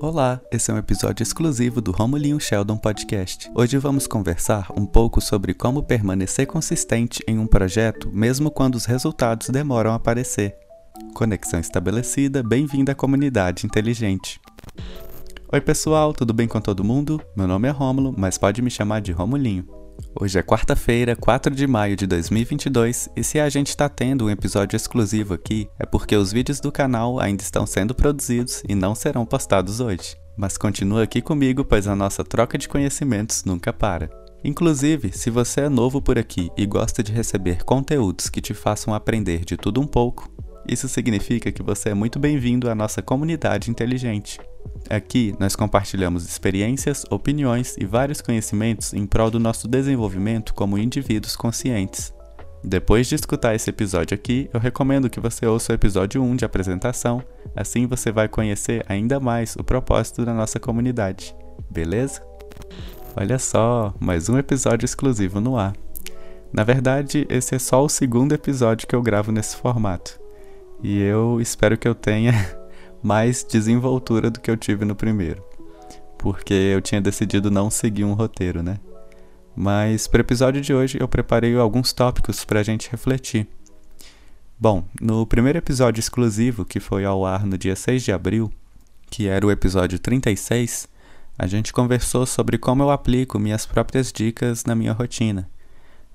[0.00, 3.50] Olá, esse é um episódio exclusivo do Romulinho Sheldon Podcast.
[3.54, 8.84] Hoje vamos conversar um pouco sobre como permanecer consistente em um projeto mesmo quando os
[8.84, 10.56] resultados demoram a aparecer.
[11.14, 14.40] Conexão estabelecida, bem-vindo à comunidade inteligente.
[15.52, 17.22] Oi pessoal, tudo bem com todo mundo?
[17.36, 19.81] Meu nome é Rômulo, mas pode me chamar de Romulinho.
[20.14, 24.30] Hoje é quarta-feira, 4 de maio de 2022, e se a gente está tendo um
[24.30, 28.94] episódio exclusivo aqui, é porque os vídeos do canal ainda estão sendo produzidos e não
[28.94, 30.16] serão postados hoje.
[30.36, 34.10] Mas continua aqui comigo, pois a nossa troca de conhecimentos nunca para.
[34.44, 38.92] Inclusive, se você é novo por aqui e gosta de receber conteúdos que te façam
[38.92, 40.28] aprender de tudo um pouco,
[40.66, 44.38] isso significa que você é muito bem-vindo à nossa comunidade inteligente.
[44.88, 51.34] Aqui nós compartilhamos experiências, opiniões e vários conhecimentos em prol do nosso desenvolvimento como indivíduos
[51.34, 52.12] conscientes.
[52.64, 56.44] Depois de escutar esse episódio aqui, eu recomendo que você ouça o episódio 1 de
[56.44, 57.22] apresentação,
[57.56, 61.34] assim você vai conhecer ainda mais o propósito da nossa comunidade.
[61.68, 62.22] Beleza?
[63.16, 65.72] Olha só, mais um episódio exclusivo no ar.
[66.52, 70.21] Na verdade, esse é só o segundo episódio que eu gravo nesse formato.
[70.82, 72.32] E eu espero que eu tenha
[73.02, 75.42] mais desenvoltura do que eu tive no primeiro.
[76.18, 78.78] Porque eu tinha decidido não seguir um roteiro, né?
[79.54, 83.46] Mas para o episódio de hoje eu preparei alguns tópicos para a gente refletir.
[84.58, 88.50] Bom, no primeiro episódio exclusivo, que foi ao ar no dia 6 de abril,
[89.10, 90.88] que era o episódio 36,
[91.38, 95.48] a gente conversou sobre como eu aplico minhas próprias dicas na minha rotina.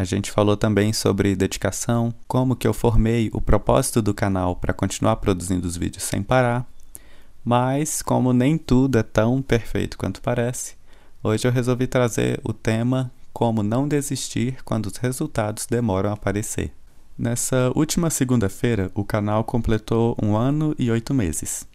[0.00, 4.72] A gente falou também sobre dedicação, como que eu formei o propósito do canal para
[4.72, 6.66] continuar produzindo os vídeos sem parar.
[7.44, 10.74] Mas como nem tudo é tão perfeito quanto parece,
[11.22, 16.72] hoje eu resolvi trazer o tema como não desistir quando os resultados demoram a aparecer.
[17.18, 21.68] Nessa última segunda-feira, o canal completou um ano e oito meses.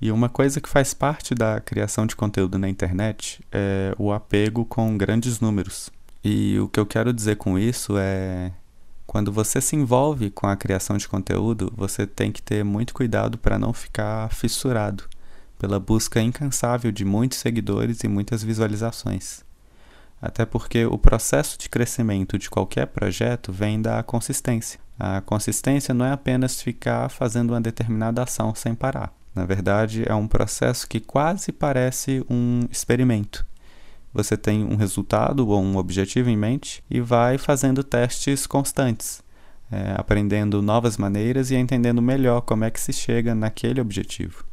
[0.00, 4.64] E uma coisa que faz parte da criação de conteúdo na internet é o apego
[4.64, 5.92] com grandes números.
[6.24, 8.52] E o que eu quero dizer com isso é
[9.06, 13.36] quando você se envolve com a criação de conteúdo, você tem que ter muito cuidado
[13.36, 15.04] para não ficar fissurado
[15.58, 19.44] pela busca incansável de muitos seguidores e muitas visualizações.
[20.20, 24.80] Até porque o processo de crescimento de qualquer projeto vem da consistência.
[24.98, 29.12] A consistência não é apenas ficar fazendo uma determinada ação sem parar.
[29.34, 33.44] Na verdade, é um processo que quase parece um experimento
[34.12, 39.22] você tem um resultado ou um objetivo em mente e vai fazendo testes constantes,
[39.70, 44.44] é, aprendendo novas maneiras e entendendo melhor como é que se chega naquele objetivo.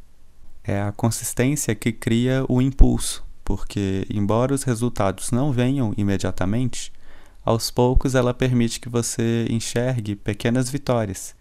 [0.64, 6.94] É a consistência que cria o impulso, porque, embora os resultados não venham imediatamente,
[7.44, 11.36] aos poucos ela permite que você enxergue pequenas vitórias.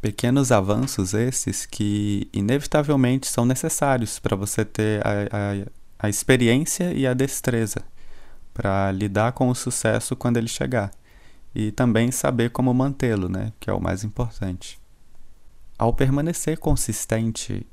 [0.00, 5.66] Pequenos avanços esses que, inevitavelmente, são necessários para você ter a,
[5.98, 7.82] a, experiência e a destreza
[8.52, 10.90] para lidar com o sucesso quando ele chegar
[11.54, 14.78] e também saber como mantê-lo, né, que é o mais importante.
[15.78, 17.66] Ao permanecer consistente,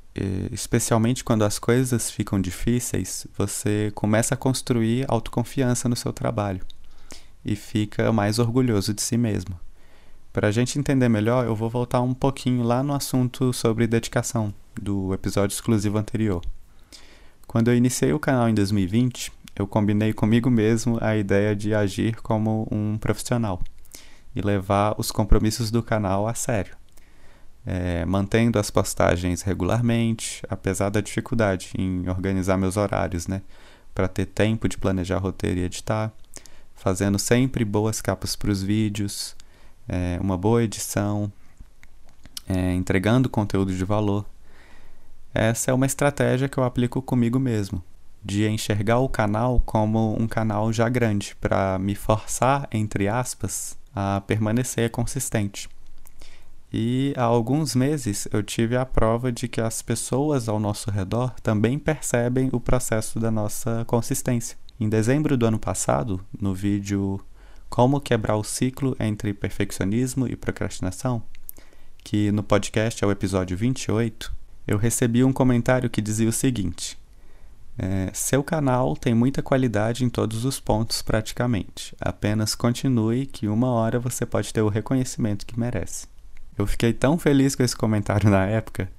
[0.50, 6.64] especialmente quando as coisas ficam difíceis, você começa a construir autoconfiança no seu trabalho
[7.44, 9.58] e fica mais orgulhoso de si mesmo.
[10.32, 14.52] Para a gente entender melhor, eu vou voltar um pouquinho lá no assunto sobre dedicação
[14.80, 16.42] do episódio exclusivo anterior.
[17.56, 22.16] Quando eu iniciei o canal em 2020, eu combinei comigo mesmo a ideia de agir
[22.16, 23.62] como um profissional
[24.34, 26.76] e levar os compromissos do canal a sério,
[27.64, 33.40] é, mantendo as postagens regularmente, apesar da dificuldade em organizar meus horários, né,
[33.94, 36.12] para ter tempo de planejar roteiro e editar,
[36.74, 39.34] fazendo sempre boas capas para os vídeos,
[39.88, 41.32] é, uma boa edição,
[42.46, 44.26] é, entregando conteúdo de valor
[45.36, 47.82] essa é uma estratégia que eu aplico comigo mesmo,
[48.24, 54.20] de enxergar o canal como um canal já grande, para me forçar, entre aspas, a
[54.26, 55.68] permanecer consistente.
[56.72, 61.34] E há alguns meses eu tive a prova de que as pessoas ao nosso redor
[61.40, 64.58] também percebem o processo da nossa consistência.
[64.78, 67.20] Em dezembro do ano passado, no vídeo
[67.70, 71.22] Como Quebrar o Ciclo entre Perfeccionismo e Procrastinação,
[72.04, 74.34] que no podcast é o episódio 28,
[74.66, 76.98] eu recebi um comentário que dizia o seguinte:
[77.78, 81.94] é, Seu canal tem muita qualidade em todos os pontos, praticamente.
[82.00, 86.08] Apenas continue, que uma hora você pode ter o reconhecimento que merece.
[86.58, 88.90] Eu fiquei tão feliz com esse comentário na época,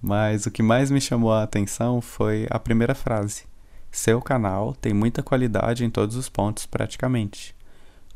[0.00, 3.44] mas o que mais me chamou a atenção foi a primeira frase.
[3.90, 7.56] Seu canal tem muita qualidade em todos os pontos, praticamente.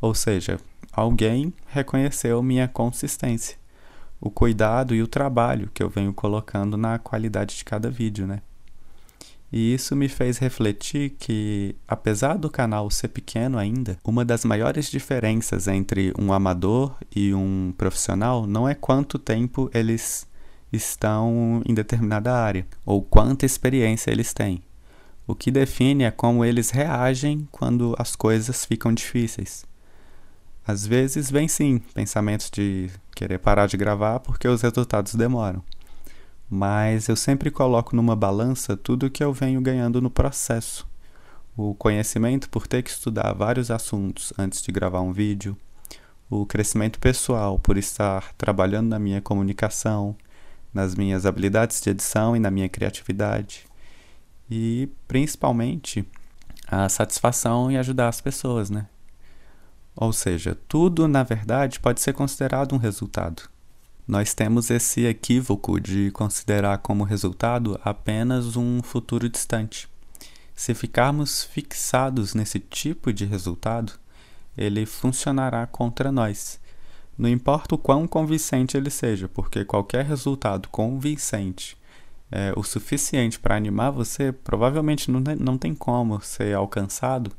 [0.01, 0.61] Ou seja,
[0.93, 3.62] alguém reconheceu minha consistência
[4.23, 8.41] o cuidado e o trabalho que eu venho colocando na qualidade de cada vídeo, né?
[9.53, 14.89] E isso me fez refletir que, apesar do canal ser pequeno ainda, uma das maiores
[14.89, 20.27] diferenças entre um amador e um profissional não é quanto tempo eles
[20.73, 24.63] estão em determinada área ou quanta experiência eles têm.
[25.27, 29.67] O que define é como eles reagem quando as coisas ficam difíceis.
[30.67, 35.63] Às vezes vem sim pensamentos de querer parar de gravar porque os resultados demoram.
[36.49, 40.87] Mas eu sempre coloco numa balança tudo que eu venho ganhando no processo.
[41.57, 45.57] O conhecimento por ter que estudar vários assuntos antes de gravar um vídeo,
[46.31, 50.17] o crescimento pessoal por estar trabalhando na minha comunicação,
[50.73, 53.67] nas minhas habilidades de edição e na minha criatividade,
[54.51, 56.07] e principalmente
[56.67, 58.87] a satisfação em ajudar as pessoas, né?
[59.95, 63.43] Ou seja, tudo na verdade pode ser considerado um resultado.
[64.07, 69.89] Nós temos esse equívoco de considerar como resultado apenas um futuro distante.
[70.55, 73.93] Se ficarmos fixados nesse tipo de resultado,
[74.57, 76.61] ele funcionará contra nós.
[77.17, 81.77] Não importa o quão convincente ele seja, porque qualquer resultado convincente
[82.31, 87.31] é, o suficiente para animar você, provavelmente não, não tem como ser alcançado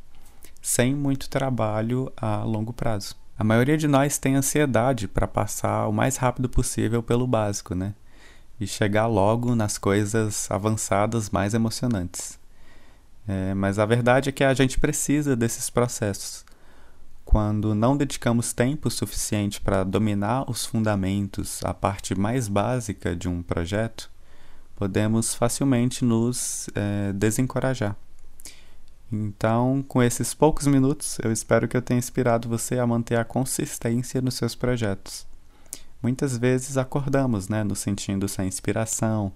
[0.64, 3.18] sem muito trabalho a longo prazo.
[3.38, 7.94] A maioria de nós tem ansiedade para passar o mais rápido possível pelo básico, né?
[8.58, 12.40] E chegar logo nas coisas avançadas mais emocionantes.
[13.28, 16.46] É, mas a verdade é que a gente precisa desses processos.
[17.26, 23.42] Quando não dedicamos tempo suficiente para dominar os fundamentos, a parte mais básica de um
[23.42, 24.10] projeto,
[24.76, 27.98] podemos facilmente nos é, desencorajar.
[29.16, 33.24] Então, com esses poucos minutos, eu espero que eu tenha inspirado você a manter a
[33.24, 35.28] consistência nos seus projetos.
[36.02, 39.32] Muitas vezes acordamos, né, nos sentindo sem inspiração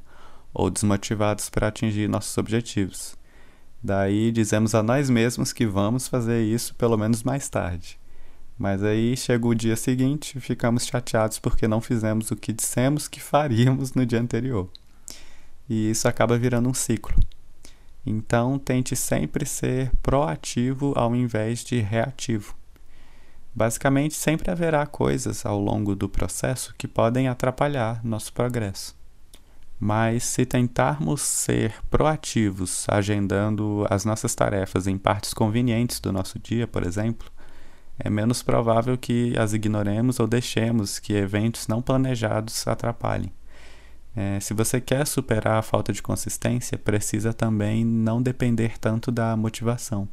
[0.51, 3.15] ou desmotivados para atingir nossos objetivos.
[3.83, 8.00] Daí dizemos a nós mesmos que vamos fazer isso pelo menos mais tarde.
[8.57, 13.07] Mas aí chega o dia seguinte e ficamos chateados porque não fizemos o que dissemos
[13.07, 14.68] que faríamos no dia anterior.
[15.69, 17.15] E isso acaba virando um ciclo.
[18.09, 22.56] Então, tente sempre ser proativo ao invés de reativo.
[23.54, 28.95] Basicamente, sempre haverá coisas ao longo do processo que podem atrapalhar nosso progresso.
[29.77, 36.65] Mas se tentarmos ser proativos, agendando as nossas tarefas em partes convenientes do nosso dia,
[36.65, 37.30] por exemplo,
[38.00, 43.33] é menos provável que as ignoremos ou deixemos que eventos não planejados atrapalhem.
[44.19, 49.38] É, se você quer superar a falta de consistência, precisa também não depender tanto da
[49.38, 50.10] motivação.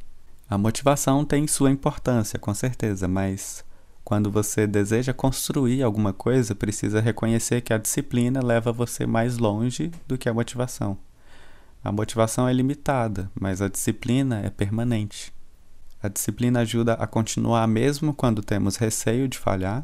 [0.47, 3.65] A motivação tem sua importância, com certeza, mas
[4.03, 9.91] quando você deseja construir alguma coisa, precisa reconhecer que a disciplina leva você mais longe
[10.07, 10.99] do que a motivação.
[11.83, 15.33] A motivação é limitada, mas a disciplina é permanente.
[15.99, 19.83] A disciplina ajuda a continuar mesmo quando temos receio de falhar,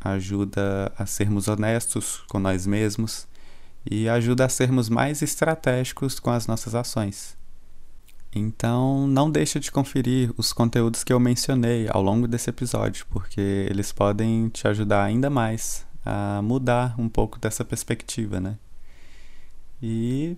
[0.00, 3.28] ajuda a sermos honestos com nós mesmos
[3.84, 7.36] e ajuda a sermos mais estratégicos com as nossas ações.
[8.34, 13.40] Então, não deixe de conferir os conteúdos que eu mencionei ao longo desse episódio, porque
[13.40, 18.58] eles podem te ajudar ainda mais a mudar um pouco dessa perspectiva, né?
[19.82, 20.36] E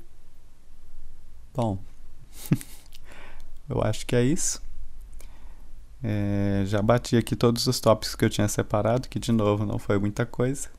[1.54, 1.78] bom,
[3.69, 4.62] eu acho que é isso.
[6.03, 9.79] É, já bati aqui todos os tópicos que eu tinha separado, que de novo não
[9.79, 10.70] foi muita coisa.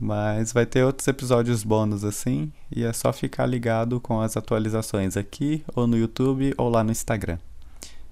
[0.00, 5.14] Mas vai ter outros episódios bônus assim, e é só ficar ligado com as atualizações
[5.14, 7.36] aqui, ou no YouTube, ou lá no Instagram.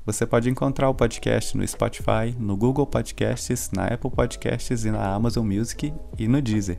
[0.05, 5.15] Você pode encontrar o podcast no Spotify, no Google Podcasts, na Apple Podcasts e na
[5.15, 6.79] Amazon Music e no Deezer.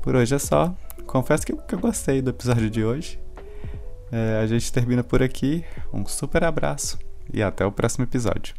[0.00, 0.74] Por hoje é só.
[1.06, 3.20] Confesso que, eu gostei do episódio de hoje.
[4.10, 5.64] É, a gente termina por aqui.
[5.92, 6.98] Um super abraço
[7.32, 8.54] e até o próximo episódio.